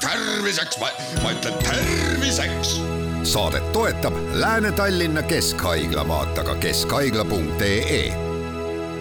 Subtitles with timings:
[0.00, 0.78] terviseks,
[1.22, 2.80] ma ütlen terviseks.
[3.22, 8.30] saadet toetab Lääne-Tallinna Keskhaigla, vaata ka keskhaigla.ee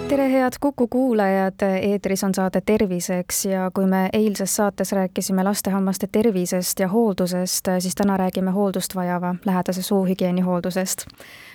[0.10, 6.08] tere, head Kuku kuulajad, eetris on saade Terviseks ja kui me eilses saates rääkisime lastehammaste
[6.12, 11.06] tervisest ja hooldusest, siis täna räägime hooldust vajava lähedase suuhügieeni hooldusest.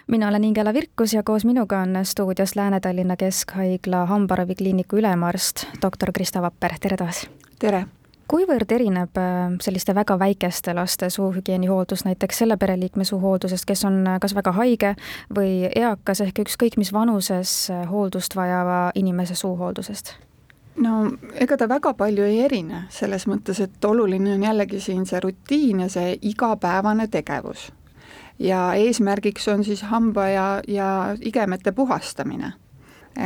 [0.07, 6.43] Mina olen Ingela Virkus ja koos minuga on stuudios Lääne-Tallinna Keskhaigla hambaravikliiniku ülemarst, doktor Krista
[6.43, 7.27] Vapper, tere taas!
[7.59, 7.87] tere!
[8.29, 14.07] kuivõrd erineb äh, selliste väga väikeste laste suuhügieeni hooldus näiteks selle pereliikme suuhooldusest, kes on
[14.07, 14.95] äh, kas väga haige
[15.37, 20.15] või eakas ehk ükskõik mis vanuses äh, hooldust vajava inimese suuhooldusest?
[20.77, 25.21] no ega ta väga palju ei erine, selles mõttes, et oluline on jällegi siin see
[25.21, 27.69] rutiin ja see igapäevane tegevus.
[28.39, 32.53] Ja eesmärgiks on siis hamba ja, ja igemete puhastamine.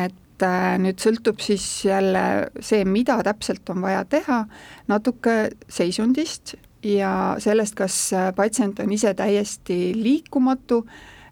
[0.04, 4.44] et äh, nüüd sõltub siis jälle see, mida täpselt on vaja teha,
[4.88, 5.36] natuke
[5.68, 10.82] seisundist ja sellest, kas äh, patsient on ise täiesti liikumatu,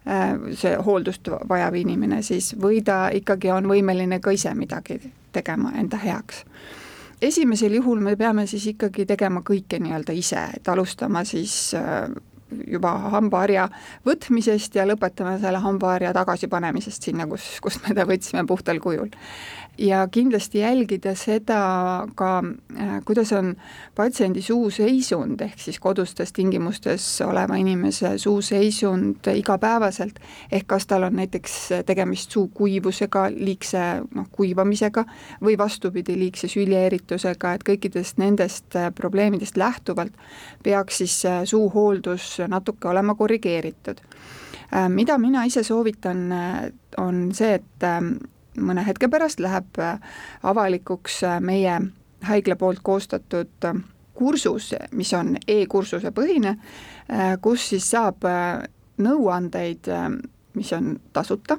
[0.08, 5.00] äh, see hooldust vajav inimene siis, või ta ikkagi on võimeline ka ise midagi
[5.32, 6.44] tegema enda heaks
[7.22, 11.74] esimesel juhul me peame siis ikkagi tegema kõike nii-öelda ise, et alustama siis
[12.66, 13.68] juba hambaharja
[14.06, 19.10] võtmisest ja lõpetame selle hambaharja tagasipanemisest sinna, kus, kust me ta võtsime puhtal kujul
[19.78, 22.42] ja kindlasti jälgida seda ka,
[22.80, 23.54] äh, kuidas on
[23.94, 30.20] patsiendi suuseisund, ehk siis kodustes tingimustes oleva inimese suuseisund igapäevaselt,
[30.52, 33.82] ehk kas tal on näiteks tegemist suu kuivusega, liigse
[34.14, 35.04] noh, kuivamisega
[35.44, 40.12] või vastupidi, liigse süljeeritusega, et kõikidest nendest äh, probleemidest lähtuvalt
[40.62, 44.00] peaks siis äh, suuhooldus natuke olema korrigeeritud.
[44.88, 46.24] Mida mina ise soovitan,
[46.98, 47.84] on see, et
[48.60, 50.00] mõne hetke pärast läheb äh,
[50.42, 51.80] avalikuks äh, meie
[52.26, 53.78] haigla poolt koostatud äh,
[54.16, 56.54] kursus, mis on e-kursuse põhine,
[57.44, 58.24] kus siis saab
[58.96, 59.90] nõuandeid,
[60.56, 61.58] mis on tasuta,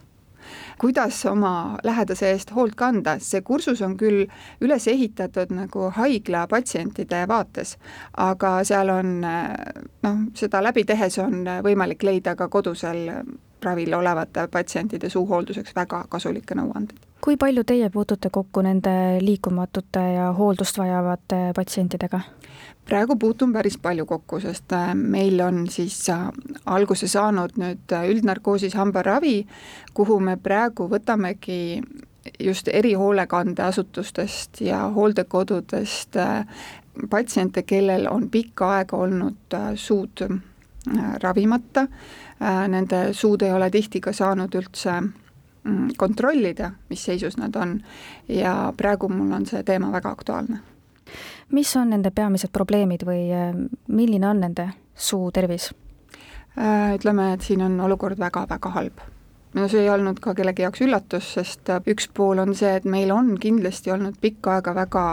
[0.82, 4.26] kuidas oma lähedase eest hoolt kanda, see kursus on küll
[4.58, 7.76] üles ehitatud nagu haigla patsientide vaates,
[8.18, 13.06] aga seal on noh, seda läbi tehes on võimalik leida ka kodusel
[13.68, 17.04] ravil olevate patsientide suuhoolduseks väga kasulikke nõuandeid.
[17.22, 18.92] kui palju teie puutute kokku nende
[19.22, 22.22] liikumatute ja hooldust vajavate patsientidega?
[22.88, 26.28] praegu puutun päris palju kokku, sest äh, meil on siis äh,
[26.66, 29.42] alguse saanud nüüd äh, üldnarkoosis hambaravi,
[29.94, 31.82] kuhu me praegu võtamegi
[32.44, 36.18] just erihoolekandeasutustest ja hooldekodudest
[37.10, 40.26] patsiente, kellel on pikka aega olnud suud
[41.24, 41.86] ravimata
[42.40, 47.80] nende suud ei ole tihti ka saanud üldse mm, kontrollida, mis seisus nad on
[48.30, 50.60] ja praegu mul on see teema väga aktuaalne.
[51.50, 53.54] mis on nende peamised probleemid või äh,
[53.88, 55.72] milline on nende suu tervis?
[56.58, 59.02] Äh, ütleme, et siin on olukord väga-väga halb
[59.54, 63.12] no see ei olnud ka kellegi jaoks üllatus, sest üks pool on see, et meil
[63.12, 65.06] on kindlasti olnud pikka aega väga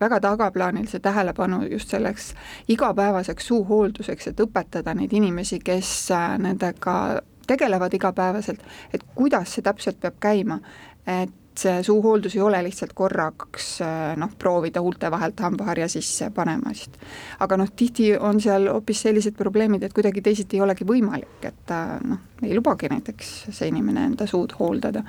[0.00, 2.34] väga tagaplaanil see tähelepanu just selleks
[2.68, 8.62] igapäevaseks suuhoolduseks, et õpetada neid inimesi, kes äh, nendega tegelevad igapäevaselt,
[8.94, 10.58] et kuidas see täpselt peab käima,
[11.06, 16.98] et see suuhooldus ei ole lihtsalt korraks äh, noh, proovida huulte vahelt hambaharja sisse panemast.
[17.40, 21.74] aga noh, tihti on seal hoopis sellised probleemid, et kuidagi teisiti ei olegi võimalik, et
[21.74, 25.04] äh, noh, ei lubagi näiteks see inimene enda suud hooldada.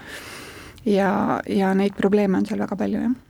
[0.86, 3.24] ja, ja neid probleeme on seal väga palju, jah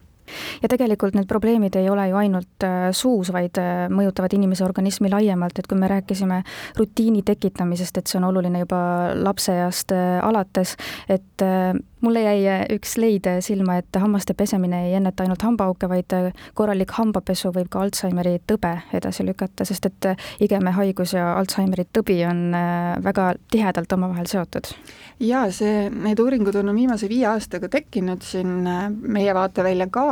[0.61, 5.11] ja tegelikult need probleemid ei ole ju ainult äh, suus, vaid äh, mõjutavad inimese organismi
[5.11, 6.41] laiemalt, et kui me rääkisime
[6.77, 8.79] rutiini tekitamisest, et see on oluline juba
[9.15, 10.75] lapseeast äh, alates,
[11.09, 11.47] et
[12.01, 16.13] mulle jäi üks leid silma, et hammaste pesemine ei enneta ainult hambaauke, vaid
[16.57, 20.09] korralik hambapesu võib ka Alžeimeri tõbe edasi lükata, sest et
[20.43, 22.53] igemehaigus ja Alžeimeri tõbi on
[23.03, 24.71] väga tihedalt omavahel seotud.
[25.19, 28.67] jaa, see, need uuringud on viimase viie aastaga tekkinud siin
[29.01, 30.07] meie vaatevälja ka,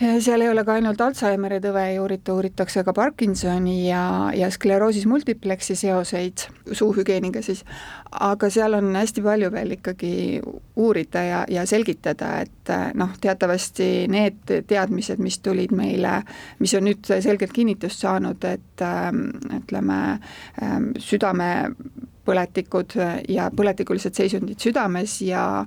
[0.00, 5.06] seal ei ole ka ainult Alžeimeri tõve ei uurita, uuritakse ka Parkinsoni ja, ja skleroosis
[5.06, 6.38] multiplexi seoseid
[6.72, 7.64] suuhügieeniga siis,
[8.10, 10.40] aga seal on hästi palju veel ikkagi
[10.80, 16.22] uurida ja, ja selgitada, et noh, teatavasti need teadmised, mis tulid meile,
[16.64, 19.26] mis on nüüd selgelt kinnitust saanud, et ähm,
[19.60, 20.18] ütleme,
[20.64, 22.96] ähm, südamepõletikud
[23.28, 25.66] ja põletikulised seisundid südames ja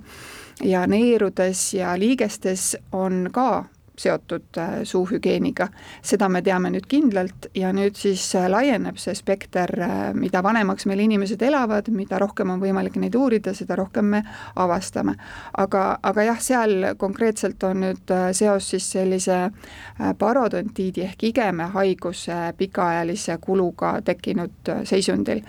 [0.62, 3.64] ja neerudes ja liigestes on ka
[3.98, 5.68] seotud äh, suuhügieeniga.
[6.02, 10.86] seda me teame nüüd kindlalt ja nüüd siis äh, laieneb see spekter, äh, mida vanemaks
[10.90, 14.22] meil inimesed elavad, mida rohkem on võimalik neid uurida, seda rohkem me
[14.56, 15.16] avastame.
[15.58, 19.38] aga, aga jah, seal konkreetselt on nüüd seos siis sellise
[20.18, 25.42] parodontiidi ehk igemehaiguse pikaajalise kuluga tekkinud seisundil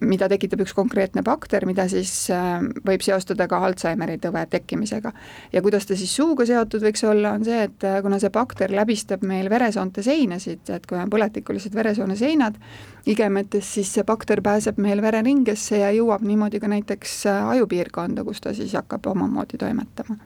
[0.00, 5.12] mida tekitab üks konkreetne bakter, mida siis äh, võib seostada ka Alžeimeri tõve tekkimisega.
[5.52, 8.72] ja kuidas ta siis suuga seotud võiks olla, on see, et äh, kuna see bakter
[8.74, 12.58] läbistab meil veresoonte seinasid, et kui on põletikulised veresoone seinad
[13.06, 18.42] igemetes, siis see bakter pääseb meil vereringesse ja jõuab niimoodi ka näiteks äh, ajupiirkonda, kus
[18.44, 20.18] ta siis hakkab omamoodi toimetama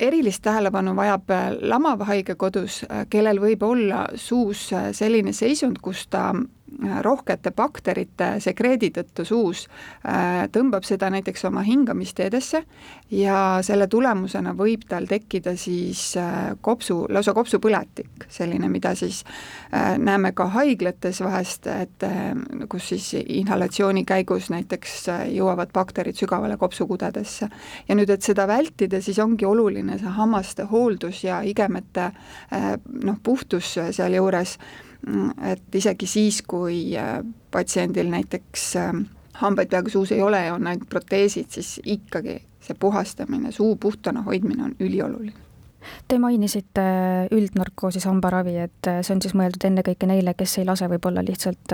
[0.00, 1.28] erilist tähelepanu vajab
[1.60, 2.78] lamav haige kodus,
[3.12, 6.30] kellel võib olla suus selline seisund, kus ta
[7.02, 9.64] rohkete bakterite sekreedi tõttu suus
[10.06, 12.62] äh, tõmbab seda näiteks oma hingamisteedesse
[13.16, 19.22] ja selle tulemusena võib tal tekkida siis äh, kopsu, lausa kopsupõletik, selline, mida siis
[19.74, 22.06] äh, näeme ka haiglates vahest, et
[22.70, 27.48] kus siis inhalatsiooni käigus näiteks jõuavad bakterid sügavale kopsukudedesse.
[27.88, 32.10] ja nüüd, et seda vältida, siis ongi oluline see hammaste hooldus ja igemete
[33.04, 34.56] noh, puhtus sealjuures
[35.52, 37.18] et isegi siis, kui äh,
[37.50, 38.92] patsiendil näiteks äh,
[39.40, 44.22] hambaid peaaegu suus ei ole ja on ainult proteesid, siis ikkagi see puhastamine, suu puhtana
[44.22, 45.46] hoidmine on ülioluline.
[46.08, 46.82] Te mainisite
[47.32, 51.72] üldnarkoosis hambaravi, et see on siis mõeldud ennekõike neile, kes ei lase võib-olla lihtsalt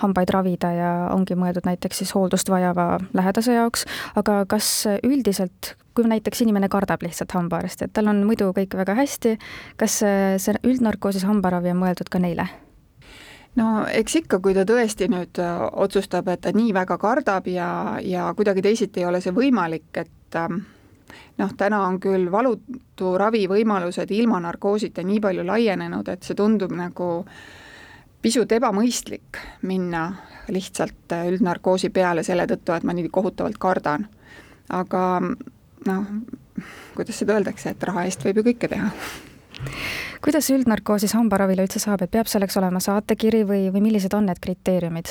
[0.00, 3.84] hambaid ravida ja ongi mõeldud näiteks siis hooldust vajava lähedase jaoks,
[4.16, 4.70] aga kas
[5.04, 9.36] üldiselt, kui näiteks inimene kardab lihtsalt hambaarsti, et tal on muidu kõik väga hästi,
[9.80, 12.48] kas see üldnarkoosis hambaravi on mõeldud ka neile?
[13.56, 15.40] no eks ikka, kui ta tõesti nüüd
[15.72, 20.38] otsustab, et ta nii väga kardab ja, ja kuidagi teisiti ei ole see võimalik, et
[20.40, 20.62] ähm,
[21.38, 26.72] noh, täna on küll valutu ravi võimalused ilma narkoosita nii palju laienenud, et see tundub
[26.76, 27.10] nagu
[28.22, 30.06] pisut ebamõistlik minna
[30.52, 34.06] lihtsalt üldnarkoosi peale selle tõttu, et ma nii kohutavalt kardan.
[34.70, 35.20] aga
[35.86, 36.06] noh,
[36.96, 38.90] kuidas seda öeldakse, et raha eest võib ju kõike teha
[40.22, 44.40] kuidas üldnarkoosis hambaravile üldse saab, et peab selleks olema saatekiri või, või millised on need
[44.42, 45.10] kriteeriumid?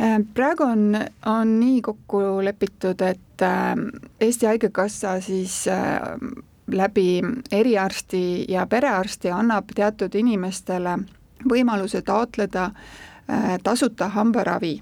[0.00, 0.96] Äh, praegu on,
[1.26, 3.74] on nii kokku lepitud, et äh,
[4.20, 6.00] Eesti Haigekassa siis äh,
[6.70, 7.20] läbi
[7.52, 10.98] eriarsti ja perearsti annab teatud inimestele
[11.48, 12.70] võimaluse taotleda
[13.62, 14.78] tasuta hambaravi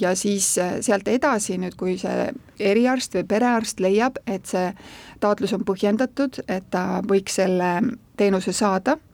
[0.00, 2.30] ja siis sealt edasi nüüd, kui see
[2.60, 4.72] eriarst või perearst leiab, et see
[5.20, 7.72] taotlus on põhjendatud, et ta võiks selle
[8.16, 9.11] teenuse saada Äh,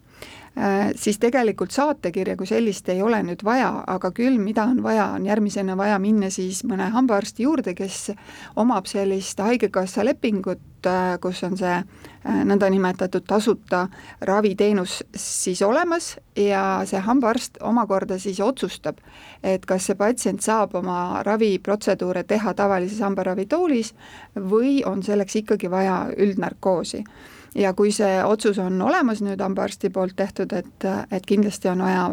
[0.96, 5.26] siis tegelikult saatekirja kui sellist ei ole nüüd vaja, aga küll, mida on vaja, on
[5.26, 8.10] järgmisena vaja minna siis mõne hambaarsti juurde, kes
[8.58, 13.84] omab sellist Haigekassa lepingut, äh, kus on see äh, nõndanimetatud tasuta
[14.26, 18.99] raviteenus siis olemas ja see hambaarst omakorda siis otsustab,
[19.43, 23.94] et kas see patsient saab oma raviprotseduure teha tavalises hambaravitoolis
[24.34, 27.05] või on selleks ikkagi vaja üldnarkoosi
[27.54, 32.08] ja kui see otsus on olemas nüüd hambaarsti poolt tehtud, et, et kindlasti on vaja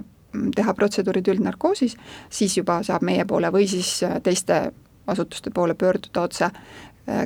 [0.55, 1.95] teha protseduurid üldnarkoosis,
[2.29, 4.71] siis juba saab meie poole või siis teiste
[5.07, 6.49] asutuste poole pöörduda otse,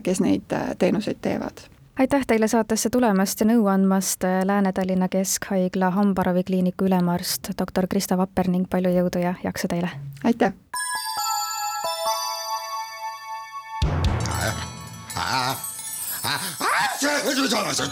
[0.03, 1.69] kes neid teenuseid teevad
[1.99, 8.69] aitäh teile saatesse tulemast ja nõu andmast, Lääne-Tallinna Keskhaigla hambaravikliiniku ülemarst doktor Krista Vapper ning
[8.71, 9.91] palju jõudu ja jaksu teile!
[10.23, 10.53] aitäh!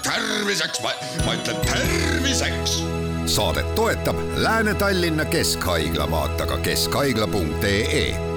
[0.03, 0.91] Terviseks, ma,
[1.33, 2.83] ütlen terviseks.
[3.25, 8.36] saadet toetab Lääne-Tallinna Keskhaigla, vaata ka keskhaigla.ee